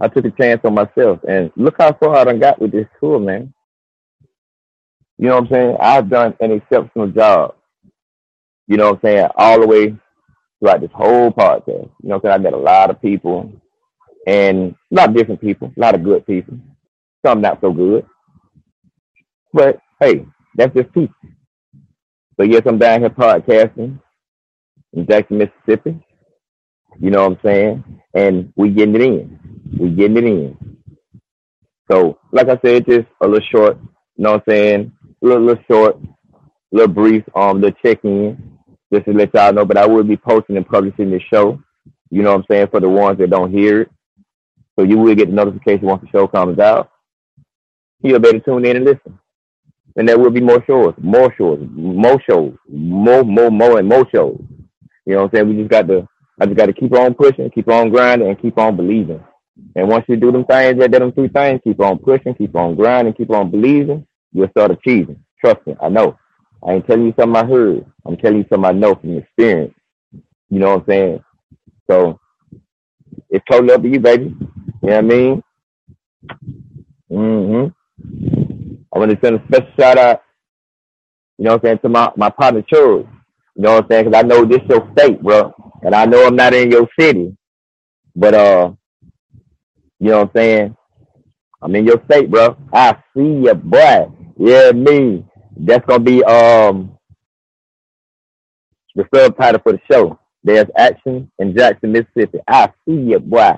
I 0.00 0.08
took 0.08 0.24
a 0.24 0.30
chance 0.32 0.60
on 0.64 0.74
myself. 0.74 1.20
And 1.28 1.50
look 1.56 1.76
how 1.78 1.92
far 1.94 2.16
I 2.16 2.24
done 2.24 2.40
got 2.40 2.60
with 2.60 2.72
this 2.72 2.86
tour, 3.00 3.20
man. 3.20 3.52
You 5.18 5.28
know 5.28 5.36
what 5.36 5.44
I'm 5.44 5.50
saying? 5.52 5.76
I've 5.80 6.10
done 6.10 6.34
an 6.40 6.52
exceptional 6.52 7.08
job. 7.08 7.54
You 8.68 8.76
know 8.78 8.92
what 8.92 9.00
I'm 9.04 9.10
saying? 9.10 9.28
All 9.36 9.60
the 9.60 9.66
way 9.66 9.96
throughout 10.60 10.80
this 10.80 10.90
whole 10.94 11.30
podcast. 11.32 11.90
You 12.02 12.08
know 12.10 12.18
what 12.18 12.26
I'm 12.26 12.30
saying? 12.30 12.34
I 12.34 12.38
met 12.38 12.54
a 12.54 12.58
lot 12.58 12.90
of 12.90 13.02
people 13.02 13.52
and 14.26 14.74
a 14.92 14.94
lot 14.94 15.10
of 15.10 15.16
different 15.16 15.40
people, 15.40 15.72
a 15.76 15.80
lot 15.80 15.94
of 15.94 16.04
good 16.04 16.26
people, 16.26 16.58
some 17.26 17.40
not 17.40 17.60
so 17.60 17.72
good. 17.72 18.06
But 19.52 19.78
hey, 20.00 20.26
that's 20.56 20.74
just 20.74 20.92
people. 20.92 21.14
But 22.36 22.50
yes, 22.50 22.62
I'm 22.66 22.78
down 22.78 23.00
here 23.00 23.10
podcasting 23.10 24.00
in 24.94 25.06
Jackson, 25.08 25.38
Mississippi. 25.38 26.00
You 27.00 27.10
know 27.10 27.28
what 27.28 27.38
I'm 27.38 27.40
saying? 27.44 28.02
And 28.14 28.52
we 28.56 28.70
getting 28.70 28.96
it 28.96 29.02
in. 29.02 29.40
We 29.78 29.90
getting 29.90 30.18
it 30.18 30.24
in. 30.24 30.78
So, 31.90 32.18
like 32.32 32.48
I 32.48 32.58
said, 32.64 32.86
just 32.86 33.06
a 33.22 33.28
little 33.28 33.46
short, 33.52 33.78
you 34.16 34.24
know 34.24 34.32
what 34.34 34.44
I'm 34.48 34.52
saying? 34.54 34.92
Little, 35.24 35.42
little 35.42 35.64
short, 35.66 35.96
little 36.70 36.92
brief, 36.92 37.24
um, 37.34 37.62
little 37.62 37.78
check 37.82 38.04
in, 38.04 38.58
just 38.92 39.06
to 39.06 39.14
let 39.14 39.32
y'all 39.32 39.54
know. 39.54 39.64
But 39.64 39.78
I 39.78 39.86
will 39.86 40.04
be 40.04 40.18
posting 40.18 40.58
and 40.58 40.68
publishing 40.68 41.10
this 41.10 41.22
show. 41.32 41.58
You 42.10 42.22
know 42.22 42.32
what 42.32 42.40
I'm 42.40 42.46
saying? 42.50 42.68
For 42.70 42.78
the 42.78 42.90
ones 42.90 43.16
that 43.20 43.30
don't 43.30 43.50
hear 43.50 43.80
it. 43.80 43.90
So 44.78 44.84
you 44.84 44.98
will 44.98 45.14
get 45.14 45.30
the 45.30 45.34
notification 45.34 45.86
once 45.86 46.02
the 46.02 46.10
show 46.10 46.26
comes 46.26 46.58
out. 46.58 46.90
You'll 48.02 48.18
be 48.18 48.28
able 48.28 48.40
to 48.40 48.44
tune 48.44 48.66
in 48.66 48.76
and 48.76 48.84
listen. 48.84 49.18
And 49.96 50.06
there 50.06 50.18
will 50.18 50.28
be 50.30 50.42
more 50.42 50.62
shows, 50.66 50.92
more 50.98 51.34
shows, 51.38 51.66
more 51.70 52.20
shows, 52.28 52.52
more, 52.68 53.24
more, 53.24 53.50
more, 53.50 53.78
and 53.78 53.88
more 53.88 54.06
shows. 54.14 54.38
You 55.06 55.14
know 55.14 55.22
what 55.22 55.24
I'm 55.24 55.36
saying? 55.38 55.48
We 55.48 55.56
just 55.56 55.70
got 55.70 55.88
to, 55.88 56.06
I 56.38 56.44
just 56.44 56.58
got 56.58 56.66
to 56.66 56.74
keep 56.74 56.92
on 56.92 57.14
pushing, 57.14 57.50
keep 57.50 57.70
on 57.70 57.88
grinding, 57.88 58.28
and 58.28 58.38
keep 58.38 58.58
on 58.58 58.76
believing. 58.76 59.24
And 59.74 59.88
once 59.88 60.04
you 60.06 60.16
do 60.16 60.32
them 60.32 60.44
things, 60.44 60.78
that 60.80 60.90
them 60.90 61.12
three 61.12 61.28
things, 61.28 61.62
keep 61.64 61.80
on 61.80 61.98
pushing, 61.98 62.34
keep 62.34 62.54
on 62.54 62.74
grinding, 62.74 63.14
keep 63.14 63.30
on 63.30 63.50
believing, 63.50 64.06
you'll 64.34 64.50
start 64.50 64.72
achieving. 64.72 65.24
Trust 65.44 65.66
me, 65.66 65.76
I 65.82 65.90
know. 65.90 66.18
I 66.66 66.74
ain't 66.74 66.86
telling 66.88 67.06
you 67.06 67.14
something 67.18 67.36
I 67.36 67.46
heard. 67.46 67.86
I'm 68.06 68.18
telling 68.18 68.38
you 68.38 68.46
something 68.50 68.66
I 68.68 68.72
know 68.72 68.96
from 68.96 69.18
experience. 69.18 69.74
You 70.50 70.60
know 70.60 70.70
what 70.76 70.80
I'm 70.82 70.86
saying? 70.88 71.24
So 71.90 72.20
it's 73.30 73.44
totally 73.50 73.74
up 73.74 73.82
to 73.82 73.88
you, 73.88 74.00
baby. 74.00 74.24
You 74.24 74.36
know 74.82 74.88
what 74.88 74.94
I 74.96 75.02
mean? 75.02 75.44
Mm-hmm. 77.10 77.68
I 78.94 78.98
want 78.98 79.10
to 79.12 79.18
send 79.24 79.36
a 79.40 79.44
special 79.46 79.72
shout 79.78 79.98
out, 79.98 80.22
you 81.38 81.44
know 81.44 81.52
what 81.52 81.62
I'm 81.62 81.66
saying, 81.66 81.78
to 81.80 81.88
my, 81.88 82.12
my 82.16 82.30
partner 82.30 82.62
Charles. 82.62 83.06
You 83.56 83.62
know 83.62 83.74
what 83.74 83.84
I'm 83.84 83.90
saying? 83.90 84.04
Because 84.06 84.24
I 84.24 84.26
know 84.26 84.44
this 84.44 84.60
your 84.68 84.88
state, 84.96 85.22
bro. 85.22 85.54
And 85.82 85.94
I 85.94 86.06
know 86.06 86.26
I'm 86.26 86.36
not 86.36 86.54
in 86.54 86.70
your 86.70 86.88
city. 86.98 87.36
But, 88.16 88.34
uh, 88.34 88.72
you 90.00 90.10
know 90.10 90.18
what 90.20 90.28
I'm 90.28 90.30
saying? 90.36 90.76
I'm 91.62 91.74
in 91.76 91.86
your 91.86 92.02
state, 92.10 92.30
bro. 92.30 92.56
I 92.72 92.96
see 93.16 93.22
you, 93.44 93.54
boy. 93.54 94.08
Yeah, 94.38 94.72
me. 94.72 95.26
That's 95.56 95.86
gonna 95.86 96.04
be 96.04 96.24
um 96.24 96.98
the 98.96 99.06
subtitle 99.14 99.60
for 99.62 99.72
the 99.72 99.80
show. 99.90 100.18
There's 100.44 100.66
action 100.76 101.30
in 101.40 101.56
Jackson, 101.56 101.92
Mississippi. 101.92 102.40
I 102.48 102.68
see 102.86 102.94
you, 102.96 103.20
boy. 103.20 103.54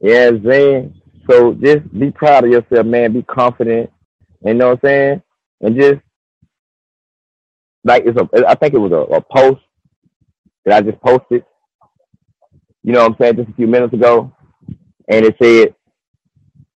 Yeah, 0.00 0.30
you 0.30 0.32
know 0.32 0.38
I'm 0.38 0.44
saying? 0.50 1.02
So 1.30 1.54
just 1.54 1.98
be 1.98 2.10
proud 2.12 2.44
of 2.44 2.50
yourself, 2.50 2.86
man. 2.86 3.12
Be 3.14 3.22
confident. 3.24 3.90
You 4.44 4.54
know 4.54 4.70
what 4.70 4.80
I'm 4.84 4.88
saying? 4.88 5.22
And 5.62 5.76
just 5.76 6.00
like 7.84 8.04
it's 8.06 8.18
a 8.18 8.28
I 8.48 8.54
think 8.56 8.74
it 8.74 8.78
was 8.78 8.92
a, 8.92 9.16
a 9.16 9.20
post 9.22 9.62
that 10.66 10.76
I 10.76 10.82
just 10.82 11.00
posted. 11.02 11.44
You 12.84 12.92
know 12.94 13.02
what 13.02 13.12
I'm 13.12 13.16
saying, 13.20 13.36
just 13.36 13.50
a 13.50 13.54
few 13.54 13.68
minutes 13.68 13.94
ago. 13.94 14.32
And 15.08 15.26
it 15.26 15.36
said 15.42 15.74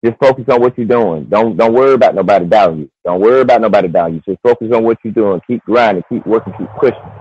just 0.05 0.19
focus 0.19 0.45
on 0.49 0.61
what 0.61 0.77
you're 0.77 0.87
doing. 0.87 1.25
Don't 1.25 1.57
don't 1.57 1.73
worry 1.73 1.93
about 1.93 2.15
nobody 2.15 2.45
doubting 2.45 2.79
you. 2.81 2.91
Don't 3.05 3.21
worry 3.21 3.41
about 3.41 3.61
nobody 3.61 3.89
doubting 3.89 4.15
you. 4.15 4.21
Just 4.33 4.41
focus 4.43 4.69
on 4.73 4.83
what 4.83 4.99
you're 5.03 5.13
doing. 5.13 5.41
Keep 5.47 5.65
grinding. 5.65 6.03
Keep 6.09 6.27
working. 6.27 6.53
Keep 6.57 6.69
pushing. 6.79 7.13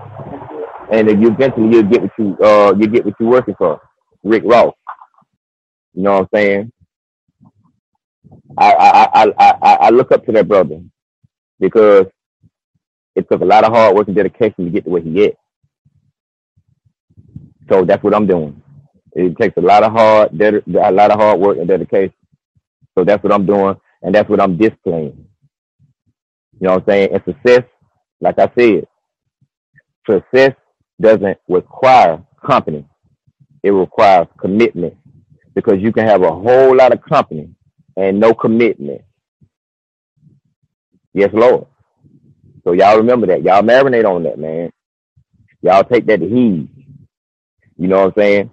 And 0.91 1.09
then 1.09 1.21
you 1.21 1.29
eventually 1.31 1.69
you'll 1.71 1.83
get 1.89 2.01
what 2.03 2.11
you 2.19 2.37
uh 2.43 2.73
you 2.79 2.87
get 2.87 3.05
what 3.05 3.15
you're 3.19 3.29
working 3.29 3.55
for. 3.57 3.81
Rick 4.23 4.43
Ross. 4.45 4.73
You 5.93 6.03
know 6.03 6.13
what 6.13 6.21
I'm 6.23 6.29
saying? 6.33 6.73
I 8.57 8.73
I 8.73 9.23
I 9.25 9.33
I, 9.39 9.55
I 9.61 9.75
look 9.91 10.11
up 10.11 10.25
to 10.27 10.33
that 10.33 10.47
brother 10.47 10.81
because 11.59 12.07
it 13.15 13.27
took 13.31 13.41
a 13.41 13.45
lot 13.45 13.65
of 13.65 13.73
hard 13.73 13.95
work 13.95 14.07
and 14.07 14.17
dedication 14.17 14.65
to 14.65 14.71
get 14.71 14.85
to 14.85 14.91
where 14.91 15.01
he 15.03 15.25
is. 15.25 15.35
So 17.69 17.85
that's 17.85 18.03
what 18.03 18.15
I'm 18.15 18.27
doing. 18.27 18.61
It 19.13 19.37
takes 19.37 19.57
a 19.57 19.61
lot 19.61 19.83
of 19.83 19.93
hard, 19.93 20.39
a 20.41 20.91
lot 20.91 21.11
of 21.11 21.19
hard 21.19 21.39
work 21.39 21.57
and 21.57 21.67
dedication. 21.67 22.13
So 22.97 23.05
that's 23.05 23.23
what 23.23 23.33
I'm 23.33 23.45
doing, 23.45 23.75
and 24.03 24.15
that's 24.15 24.29
what 24.29 24.41
I'm 24.41 24.57
displaying. 24.57 25.25
You 26.59 26.67
know 26.67 26.73
what 26.75 26.83
I'm 26.83 26.87
saying? 26.89 27.09
And 27.13 27.23
success, 27.25 27.63
like 28.21 28.39
I 28.39 28.51
said, 28.57 28.87
success 30.09 30.53
doesn't 31.01 31.37
require 31.49 32.23
company. 32.45 32.85
It 33.63 33.71
requires 33.71 34.27
commitment 34.39 34.95
because 35.55 35.75
you 35.79 35.91
can 35.93 36.07
have 36.07 36.23
a 36.23 36.31
whole 36.31 36.75
lot 36.75 36.93
of 36.93 37.01
company 37.03 37.49
and 37.97 38.19
no 38.19 38.33
commitment. 38.33 39.01
Yes, 41.13 41.31
Lord. 41.33 41.67
So 42.63 42.73
y'all 42.73 42.97
remember 42.97 43.27
that. 43.27 43.43
Y'all 43.43 43.63
marinate 43.63 44.05
on 44.05 44.23
that, 44.23 44.39
man. 44.39 44.71
Y'all 45.61 45.83
take 45.83 46.07
that 46.07 46.19
to 46.21 46.29
heed. 46.29 46.69
You 47.77 47.87
know 47.89 47.97
what 48.01 48.07
I'm 48.07 48.13
saying? 48.17 48.51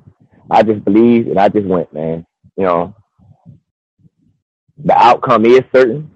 I 0.50 0.62
just 0.64 0.85
believe 0.85 1.28
and 1.28 1.38
I 1.38 1.49
just 1.49 1.66
went, 1.66 1.92
man. 1.95 2.26
You 2.57 2.64
know, 2.64 2.97
the 4.85 4.97
outcome 4.97 5.47
is 5.47 5.62
certain 5.75 6.11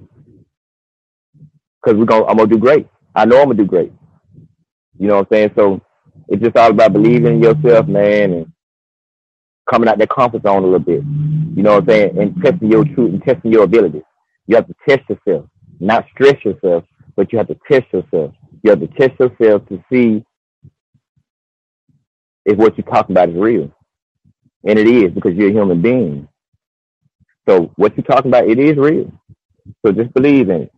because 1.82 1.98
we're 1.98 2.06
gonna 2.06 2.26
I'm 2.26 2.36
gonna 2.38 2.50
do 2.50 2.58
great. 2.58 2.88
I 3.14 3.24
know 3.26 3.38
I'm 3.40 3.46
gonna 3.48 3.56
do 3.58 3.66
great. 3.66 3.92
You 4.98 5.08
know 5.08 5.16
what 5.16 5.28
I'm 5.32 5.36
saying? 5.36 5.52
So 5.56 5.82
it's 6.28 6.42
just 6.42 6.56
all 6.56 6.70
about 6.70 6.92
believing 6.94 7.36
in 7.36 7.42
yourself, 7.42 7.88
man, 7.88 8.32
and 8.32 8.52
coming 9.70 9.88
out 9.88 9.98
that 9.98 10.10
comfort 10.10 10.42
zone 10.44 10.62
a 10.64 10.66
little 10.66 10.78
bit. 10.80 11.02
You 11.56 11.62
know 11.62 11.74
what 11.74 11.84
I'm 11.84 11.88
saying? 11.88 12.18
And 12.18 12.42
testing 12.42 12.70
your 12.70 12.84
truth 12.84 13.12
and 13.12 13.24
testing 13.24 13.52
your 13.52 13.64
abilities. 13.64 14.02
You 14.46 14.56
have 14.56 14.68
to 14.68 14.74
test 14.88 15.08
yourself, 15.08 15.46
not 15.80 16.06
stress 16.12 16.36
yourself, 16.44 16.84
but 17.16 17.32
you 17.32 17.38
have 17.38 17.48
to 17.48 17.58
test 17.70 17.86
yourself. 17.92 18.34
You 18.64 18.70
have 18.70 18.80
to 18.80 18.88
test 18.88 19.18
yourself 19.20 19.68
to 19.68 19.82
see 19.92 20.24
if 22.46 22.58
what 22.58 22.76
you're 22.78 22.86
talking 22.86 23.14
about 23.14 23.30
is 23.30 23.36
real. 23.36 23.72
And 24.66 24.78
it 24.78 24.88
is 24.88 25.12
because 25.12 25.34
you're 25.34 25.50
a 25.50 25.52
human 25.52 25.82
being. 25.82 26.28
So 27.48 27.72
what 27.76 27.96
you're 27.96 28.04
talking 28.04 28.30
about, 28.30 28.48
it 28.48 28.58
is 28.58 28.76
real. 28.76 29.12
So 29.84 29.92
just 29.92 30.12
believe 30.14 30.50
in 30.50 30.62
it. 30.62 30.72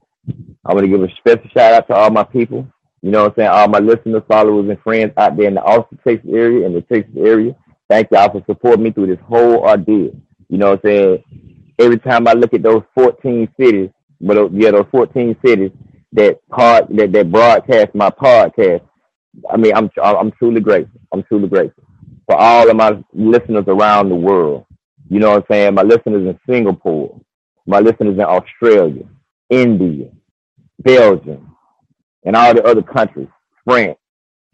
I 0.64 0.73
want 0.73 0.85
to 0.85 0.88
give 0.88 1.02
a 1.02 1.09
special 1.16 1.49
shout 1.50 1.75
out 1.75 1.87
to 1.88 1.94
all 1.94 2.11
my 2.11 2.25
people. 2.25 2.66
You 3.02 3.11
know 3.11 3.25
what 3.25 3.33
I'm 3.33 3.37
saying? 3.37 3.50
All 3.50 3.68
my 3.68 3.80
listeners, 3.80 4.23
followers, 4.28 4.68
and 4.68 4.80
friends 4.80 5.12
out 5.16 5.37
there 5.37 5.49
in 5.49 5.54
the 5.54 5.62
Austin, 5.62 5.99
Texas 6.06 6.30
area 6.33 6.64
and 6.64 6.75
the 6.75 6.80
Texas 6.83 7.14
area. 7.18 7.54
Thank 7.90 8.09
y'all 8.11 8.30
for 8.30 8.42
supporting 8.47 8.85
me 8.85 8.90
through 8.92 9.09
this 9.09 9.25
whole 9.26 9.59
ordeal. 9.59 10.16
You 10.49 10.59
know 10.59 10.71
what 10.71 10.85
I'm 10.85 10.90
saying? 10.90 11.75
Every 11.78 11.99
time 11.99 12.26
I 12.26 12.33
look 12.33 12.54
at 12.54 12.62
those 12.62 12.83
14 12.94 13.49
cities, 13.61 13.90
but 14.21 14.52
yeah, 14.54 14.71
those 14.71 14.87
14 14.90 15.37
cities 15.44 15.71
that 16.12 16.38
part 16.49 16.88
that, 16.97 17.12
that 17.12 17.30
broadcast 17.30 17.94
my 17.94 18.09
podcast, 18.09 18.80
I 19.50 19.56
mean, 19.56 19.75
I'm 19.75 19.90
I'm 20.02 20.30
truly 20.33 20.61
grateful. 20.61 21.00
I'm 21.12 21.25
truly 21.25 21.49
grateful 21.49 21.85
for 22.26 22.37
all 22.37 22.71
of 22.71 22.76
my 22.76 23.02
listeners 23.12 23.64
around 23.66 24.09
the 24.09 24.14
world. 24.14 24.64
You 25.08 25.20
know 25.20 25.30
what 25.30 25.38
I'm 25.38 25.44
saying? 25.50 25.75
My 25.75 25.82
listeners 25.82 26.26
in 26.26 26.38
Singapore, 26.49 27.20
my 27.66 27.80
listeners 27.80 28.14
in 28.14 28.20
Australia, 28.20 29.04
India, 29.50 30.11
Belgium, 30.78 31.54
and 32.25 32.34
all 32.37 32.54
the 32.54 32.64
other 32.64 32.82
countries, 32.82 33.28
France, 33.64 33.99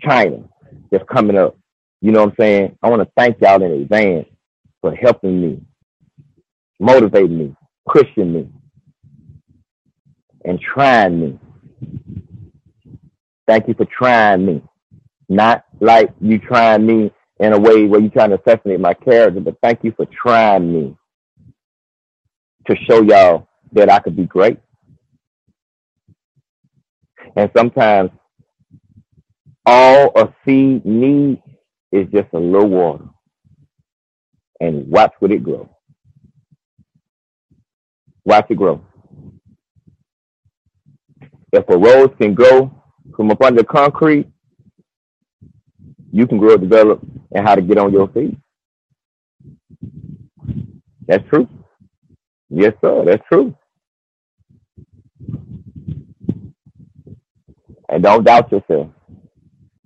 China, 0.00 0.42
that's 0.90 1.04
coming 1.11 1.38
up. 1.38 1.57
You 2.00 2.12
know 2.12 2.21
what 2.21 2.30
I'm 2.30 2.37
saying? 2.38 2.78
I 2.83 2.88
want 2.88 3.02
to 3.02 3.11
thank 3.16 3.40
y'all 3.40 3.62
in 3.62 3.73
advance 3.83 4.26
for 4.80 4.95
helping 4.95 5.40
me, 5.40 5.61
motivating 6.78 7.38
me, 7.38 7.57
pushing 7.87 8.33
me, 8.33 8.49
and 10.45 10.61
trying 10.61 11.21
me. 11.21 11.38
Thank 13.47 13.69
you 13.69 13.75
for 13.75 13.87
trying 13.87 14.47
me. 14.47 14.62
Not 15.28 15.64
like 15.80 16.11
you 16.21 16.38
trying 16.38 16.87
me 16.87 17.12
in 17.40 17.54
a 17.54 17.61
way 17.61 17.87
where 17.87 18.00
you're 18.00 18.11
trying 18.12 18.30
to 18.32 18.40
assassinate 18.40 18.80
my 18.80 18.94
character, 18.94 19.40
but 19.40 19.56
thank 19.62 19.85
you 19.85 19.92
for 19.97 20.06
trying 20.06 20.73
me 20.75 20.97
to 22.68 22.76
show 22.88 23.02
y'all 23.02 23.49
that 23.73 23.90
I 23.90 24.00
could 24.00 24.16
be 24.16 24.26
great. 24.26 24.59
And 27.37 27.50
sometimes 27.56 28.11
all 29.66 30.12
a 30.16 30.35
seed 30.44 30.85
needs 30.87 31.40
is 31.92 32.06
just 32.12 32.28
a 32.35 32.38
little 32.38 32.68
water. 32.70 33.06
And 34.61 34.88
watch 34.88 35.12
what 35.20 35.32
it 35.32 35.44
grow. 35.44 35.70
Watch 38.25 38.47
it 38.50 38.56
grow. 38.56 38.82
If 41.52 41.68
a 41.68 41.78
rose 41.78 42.11
can 42.20 42.35
grow 42.35 42.70
from 43.16 43.30
up 43.30 43.42
under 43.42 43.64
concrete, 43.64 44.28
you 46.12 46.26
can 46.26 46.38
grow, 46.38 46.56
develop, 46.59 47.02
and 47.32 47.46
how 47.46 47.54
to 47.54 47.62
get 47.62 47.78
on 47.78 47.92
your 47.92 48.08
feet. 48.08 48.37
That's 51.06 51.25
true. 51.28 51.49
Yes, 52.50 52.75
sir. 52.82 53.04
That's 53.06 53.22
true. 53.32 53.54
And 57.88 58.02
don't 58.02 58.25
doubt 58.25 58.52
yourself. 58.52 58.88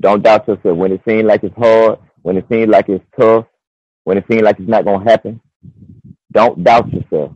Don't 0.00 0.22
doubt 0.22 0.48
yourself. 0.48 0.76
When 0.76 0.92
it 0.92 1.02
seems 1.08 1.24
like 1.24 1.44
it's 1.44 1.56
hard, 1.56 1.98
when 2.22 2.36
it 2.36 2.46
seems 2.50 2.68
like 2.68 2.88
it's 2.88 3.04
tough, 3.18 3.46
when 4.04 4.18
it 4.18 4.24
seems 4.30 4.42
like 4.42 4.58
it's 4.60 4.68
not 4.68 4.84
going 4.84 5.04
to 5.04 5.10
happen, 5.10 5.40
don't 6.32 6.62
doubt 6.64 6.92
yourself. 6.92 7.32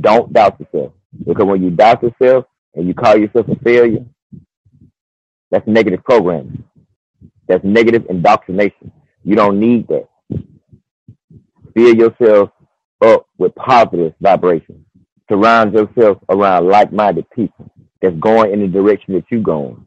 Don't 0.00 0.32
doubt 0.32 0.60
yourself. 0.60 0.92
Because 1.26 1.46
when 1.46 1.62
you 1.62 1.70
doubt 1.70 2.02
yourself 2.02 2.46
and 2.74 2.86
you 2.86 2.94
call 2.94 3.16
yourself 3.16 3.48
a 3.48 3.56
failure, 3.64 4.04
that's 5.50 5.66
negative 5.66 6.04
programming. 6.04 6.64
That's 7.48 7.64
negative 7.64 8.06
indoctrination. 8.10 8.92
You 9.24 9.36
don't 9.36 9.58
need 9.58 9.88
that. 9.88 10.08
Fill 11.74 11.94
yourself 11.94 12.50
up 13.04 13.26
with 13.38 13.54
positive 13.54 14.14
vibrations. 14.20 14.84
Surround 15.30 15.72
yourself 15.74 16.18
around 16.28 16.68
like-minded 16.68 17.28
people 17.30 17.70
that's 18.00 18.16
going 18.16 18.52
in 18.52 18.60
the 18.60 18.68
direction 18.68 19.14
that 19.14 19.24
you're 19.30 19.40
going. 19.40 19.86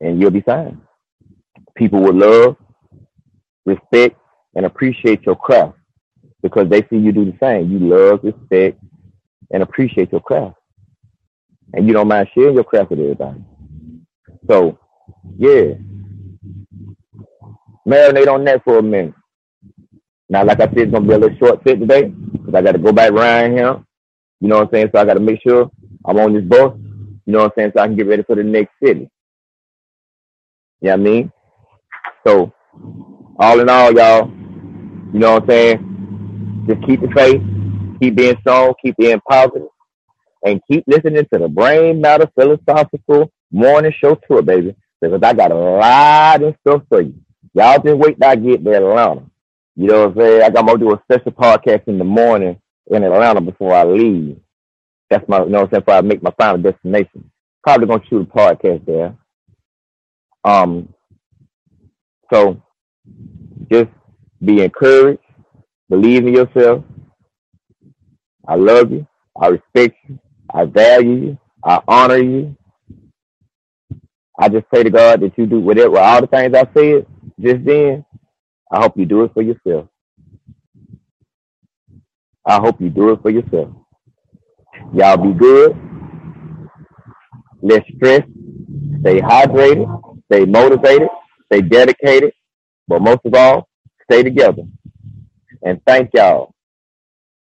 And 0.00 0.20
you'll 0.20 0.30
be 0.30 0.40
fine. 0.40 0.80
People 1.74 2.00
will 2.00 2.14
love, 2.14 2.56
respect, 3.66 4.16
and 4.54 4.66
appreciate 4.66 5.22
your 5.24 5.36
craft 5.36 5.76
because 6.42 6.68
they 6.68 6.82
see 6.88 6.96
you 6.96 7.12
do 7.12 7.24
the 7.24 7.36
same. 7.40 7.70
You 7.70 7.78
love, 7.78 8.20
respect, 8.22 8.82
and 9.52 9.62
appreciate 9.62 10.12
your 10.12 10.20
craft. 10.20 10.56
And 11.74 11.86
you 11.86 11.92
don't 11.92 12.08
mind 12.08 12.28
sharing 12.34 12.54
your 12.54 12.64
craft 12.64 12.90
with 12.90 13.00
everybody. 13.00 13.42
So, 14.50 14.78
yeah. 15.38 15.74
Marinate 17.86 18.28
on 18.28 18.44
that 18.44 18.62
for 18.64 18.78
a 18.78 18.82
minute. 18.82 19.14
Now, 20.28 20.44
like 20.44 20.60
I 20.60 20.66
said, 20.66 20.78
it's 20.78 20.92
gonna 20.92 21.06
be 21.06 21.14
a 21.14 21.18
little 21.18 21.38
short 21.38 21.62
fit 21.64 21.80
today 21.80 22.08
because 22.08 22.54
I 22.54 22.62
got 22.62 22.72
to 22.72 22.78
go 22.78 22.92
back 22.92 23.12
around 23.12 23.52
here 23.52 23.82
you 24.40 24.48
know 24.48 24.58
what 24.58 24.68
I'm 24.68 24.74
saying? 24.74 24.90
So 24.94 25.00
I 25.00 25.04
got 25.04 25.14
to 25.14 25.20
make 25.20 25.40
sure 25.42 25.70
I'm 26.06 26.18
on 26.18 26.32
this 26.34 26.44
bus. 26.44 26.72
You 27.26 27.32
know 27.34 27.40
what 27.40 27.44
I'm 27.46 27.52
saying? 27.56 27.72
So 27.76 27.82
I 27.82 27.86
can 27.86 27.96
get 27.96 28.06
ready 28.06 28.22
for 28.22 28.34
the 28.36 28.42
next 28.42 28.72
city. 28.82 29.10
You 30.80 30.88
know 30.88 30.90
what 30.92 30.92
I 30.92 30.96
mean? 30.96 31.32
So, 32.26 32.52
all 33.38 33.60
in 33.60 33.68
all, 33.68 33.92
y'all, 33.92 34.30
you 35.12 35.18
know 35.20 35.34
what 35.34 35.42
I'm 35.44 35.48
saying? 35.48 36.66
Just 36.68 36.86
keep 36.86 37.00
the 37.00 37.08
faith, 37.14 37.42
keep 38.00 38.14
being 38.16 38.36
strong, 38.40 38.74
keep 38.82 38.96
being 38.96 39.20
positive, 39.28 39.68
and 40.46 40.60
keep 40.70 40.84
listening 40.86 41.26
to 41.32 41.38
the 41.38 41.48
Brain 41.48 42.00
Matter 42.00 42.30
Philosophical 42.38 43.30
Morning 43.50 43.92
Show 44.02 44.16
Tour, 44.28 44.42
baby. 44.42 44.74
Because 45.00 45.20
I 45.22 45.32
got 45.32 45.52
a 45.52 45.54
lot 45.54 46.42
of 46.42 46.56
stuff 46.66 46.82
for 46.88 47.00
you. 47.02 47.14
Y'all 47.54 47.82
just 47.82 47.96
wait 47.96 48.20
till 48.20 48.30
I 48.30 48.36
get 48.36 48.62
there 48.64 48.76
Atlanta. 48.76 49.24
You 49.76 49.88
know 49.88 50.08
what 50.08 50.10
I'm 50.10 50.16
saying? 50.18 50.42
I 50.42 50.50
got 50.50 50.68
to 50.68 50.78
do 50.78 50.92
a 50.92 51.02
special 51.04 51.32
podcast 51.32 51.88
in 51.88 51.98
the 51.98 52.04
morning 52.04 52.60
in 52.90 53.04
Atlanta 53.04 53.40
before 53.40 53.74
I 53.74 53.84
leave. 53.84 54.38
That's 55.08 55.26
my, 55.28 55.40
you 55.42 55.46
know 55.50 55.62
what 55.62 55.64
I'm 55.66 55.70
saying, 55.72 55.80
before 55.82 55.94
I 55.94 56.00
make 56.02 56.22
my 56.22 56.32
final 56.38 56.58
destination. 56.58 57.30
Probably 57.62 57.86
gonna 57.86 58.02
shoot 58.08 58.22
a 58.22 58.24
podcast 58.36 58.86
there. 58.86 59.16
Um, 60.44 60.92
so 62.32 62.62
just 63.70 63.88
be 64.44 64.62
encouraged, 64.62 65.20
believe 65.88 66.26
in 66.26 66.34
yourself. 66.34 66.84
I 68.46 68.54
love 68.54 68.90
you. 68.92 69.06
I 69.40 69.48
respect 69.48 69.96
you. 70.08 70.18
I 70.52 70.64
value 70.64 71.14
you. 71.14 71.38
I 71.64 71.80
honor 71.86 72.16
you. 72.18 72.56
I 74.38 74.48
just 74.48 74.68
pray 74.68 74.82
to 74.82 74.90
God 74.90 75.20
that 75.20 75.36
you 75.38 75.46
do 75.46 75.60
whatever, 75.60 75.98
all 75.98 76.20
the 76.20 76.26
things 76.26 76.54
I 76.54 76.66
said 76.74 77.06
just 77.40 77.64
then. 77.64 78.04
I 78.72 78.80
hope 78.80 78.96
you 78.96 79.06
do 79.06 79.24
it 79.24 79.32
for 79.34 79.42
yourself. 79.42 79.88
I 82.46 82.56
hope 82.56 82.80
you 82.80 82.90
do 82.90 83.10
it 83.12 83.22
for 83.22 83.30
yourself. 83.30 83.70
Y'all 84.94 85.16
be 85.16 85.32
good. 85.38 85.76
Less 87.62 87.82
stress. 87.96 88.22
Stay 89.00 89.20
hydrated. 89.20 89.88
Stay 90.32 90.44
motivated. 90.46 91.08
Stay 91.52 91.62
dedicated. 91.62 92.32
But 92.88 93.02
most 93.02 93.20
of 93.24 93.34
all, 93.34 93.68
stay 94.10 94.22
together. 94.22 94.62
And 95.62 95.80
thank 95.86 96.10
y'all, 96.14 96.54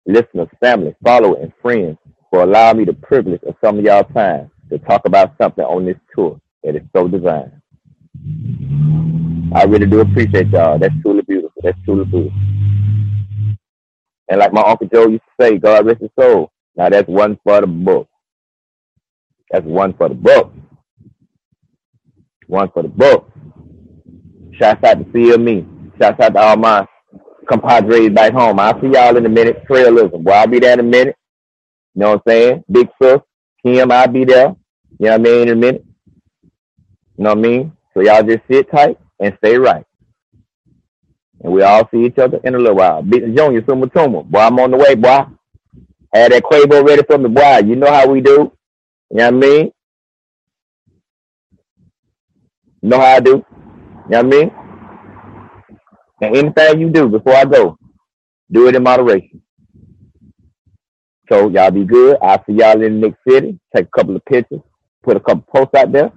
listeners, 0.07 0.49
family, 0.61 0.95
followers, 1.05 1.39
and 1.43 1.53
friends 1.63 1.99
for 2.31 2.43
allowing 2.43 2.79
me 2.79 2.85
the 2.85 2.95
privilege 2.95 3.43
of 3.45 3.57
some 3.65 3.79
of 3.79 3.85
y'all 3.85 4.05
time 4.05 4.51
to 4.71 4.79
talk 4.79 5.07
about 5.07 5.35
something 5.41 5.65
on 5.65 5.87
this 5.87 5.97
tour 6.15 6.41
that 6.65 6.77
is 6.77 6.83
so 6.97 7.09
divine. 7.09 7.63
I 9.55 9.65
really 9.65 9.87
do 9.87 10.01
appreciate 10.01 10.49
y'all. 10.49 10.79
That's 10.79 10.95
truly 11.03 11.23
beautiful. 11.23 11.61
That's 11.63 11.79
truly 11.85 12.05
beautiful. 12.07 12.41
And 14.29 14.41
like 14.41 14.53
my 14.53 14.63
Uncle 14.63 14.89
Joe 14.93 15.09
used 15.09 15.23
to 15.39 15.45
say, 15.47 15.59
God 15.59 15.87
rest 15.87 16.03
his 16.03 16.11
soul. 16.19 16.51
Now 16.77 16.91
that's 16.91 17.09
one 17.09 17.39
for 17.45 17.61
the 17.63 17.67
book. 17.69 18.09
That's 19.51 19.67
one 19.67 19.95
for 19.95 20.09
the 20.11 20.17
book. 20.17 20.53
One 22.49 22.71
for 22.73 22.83
the 22.83 22.89
book. 22.91 23.31
Shouts 24.59 24.85
out 24.85 24.99
to 25.05 25.13
Feel 25.13 25.39
Me. 25.39 25.67
Shouts 26.01 26.21
out 26.21 26.35
to 26.35 26.41
all 26.41 26.57
my 26.57 26.87
compadres 27.49 28.11
back 28.11 28.33
home. 28.33 28.61
I'll 28.61 28.81
see 28.81 28.89
y'all 28.89 29.17
in 29.17 29.27
a 29.27 29.31
minute. 29.31 29.65
Trailism. 29.69 30.23
Well, 30.23 30.41
I'll 30.41 30.47
be 30.49 30.61
there 30.61 30.75
in 30.75 30.81
a 30.81 30.85
minute. 30.85 31.17
You 31.95 32.01
know 32.03 32.11
what 32.13 32.23
I'm 32.27 32.33
saying? 32.33 32.65
Big 32.71 32.89
sis, 33.03 33.21
Kim, 33.65 33.93
I'll 33.93 34.09
be 34.09 34.25
there. 34.25 34.57
You 34.99 35.07
know 35.07 35.13
what 35.13 35.15
I 35.15 35.19
mean? 35.19 35.43
In 35.43 35.51
a 35.51 35.57
minute. 35.57 35.87
You 37.19 37.25
know 37.25 37.31
what 37.31 37.39
I 37.39 37.43
mean? 37.43 37.73
So 37.95 38.03
y'all 38.03 38.23
just 38.25 38.41
sit 38.51 38.71
tight 38.71 38.99
and 39.21 39.35
stay 39.39 39.57
right. 39.59 39.85
And 41.43 41.53
we 41.53 41.63
all 41.63 41.89
see 41.93 42.07
each 42.07 42.19
other 42.19 42.41
in 42.45 42.55
a 42.55 42.59
little 42.59 42.77
while. 42.77 43.03
Big 43.03 43.37
Junior, 43.37 43.65
Suma 43.69 43.87
Tuma. 43.89 44.25
Boy, 44.25 44.41
I'm 44.41 44.59
on 44.61 44.73
the 44.73 44.79
way, 44.79 44.95
boy. 44.97 45.27
Had 46.15 46.33
that 46.33 46.43
Quavo 46.45 46.87
ready 46.87 47.03
for 47.05 47.19
me, 47.19 47.29
boy. 47.31 47.59
You 47.67 47.77
know 47.77 47.91
how 47.93 48.09
we 48.09 48.21
do. 48.23 48.53
You 49.11 49.19
know 49.19 49.25
what 49.27 49.27
I 49.27 49.31
mean? 49.33 49.73
You 52.83 52.89
know 52.91 52.99
how 53.01 53.17
I 53.17 53.21
do. 53.21 53.31
You 53.31 53.37
know 53.37 54.03
what 54.09 54.19
I 54.19 54.23
mean? 54.25 54.53
And 56.23 56.37
anything 56.37 56.81
you 56.81 56.91
do 56.91 57.09
before 57.09 57.35
I 57.35 57.45
go, 57.45 57.79
do 58.53 58.69
it 58.69 58.77
in 58.77 58.83
moderation. 58.85 59.43
So 61.31 61.49
y'all 61.51 61.71
be 61.73 61.85
good. 61.85 62.19
I'll 62.23 62.45
see 62.47 62.55
y'all 62.55 62.83
in 62.83 63.01
the 63.01 63.09
next 63.09 63.19
city. 63.29 63.59
Take 63.77 63.87
a 63.87 63.91
couple 63.99 64.17
of 64.17 64.25
pictures. 64.27 64.61
Put 65.05 65.17
a 65.17 65.21
couple 65.21 65.45
posts 65.55 65.75
out 65.77 65.93
there. 65.93 66.13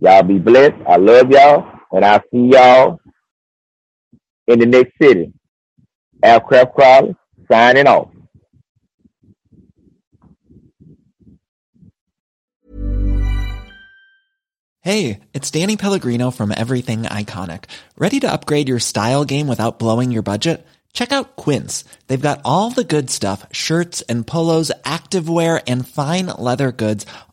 Y'all 0.00 0.22
be 0.22 0.38
blessed. 0.38 0.76
I 0.88 0.96
love 0.96 1.30
y'all. 1.30 1.70
And 1.92 2.04
I'll 2.04 2.22
see 2.32 2.50
y'all 2.52 3.00
in 4.46 4.60
the 4.60 4.66
next 4.66 4.92
city. 5.00 5.32
Aircraft 6.22 6.74
Crowley 6.74 7.16
signing 7.50 7.86
off. 7.86 8.08
Hey, 14.82 15.20
it's 15.34 15.50
Danny 15.50 15.76
Pellegrino 15.76 16.30
from 16.30 16.54
Everything 16.56 17.02
Iconic. 17.02 17.64
Ready 17.98 18.18
to 18.20 18.32
upgrade 18.32 18.68
your 18.68 18.78
style 18.78 19.26
game 19.26 19.46
without 19.46 19.78
blowing 19.78 20.10
your 20.10 20.22
budget? 20.22 20.66
Check 20.94 21.12
out 21.12 21.36
Quince. 21.36 21.84
They've 22.06 22.20
got 22.20 22.40
all 22.46 22.70
the 22.70 22.82
good 22.82 23.10
stuff 23.10 23.46
shirts 23.52 24.00
and 24.02 24.26
polos, 24.26 24.72
activewear, 24.84 25.62
and 25.66 25.86
fine 25.86 26.26
leather 26.26 26.72
goods, 26.72 27.04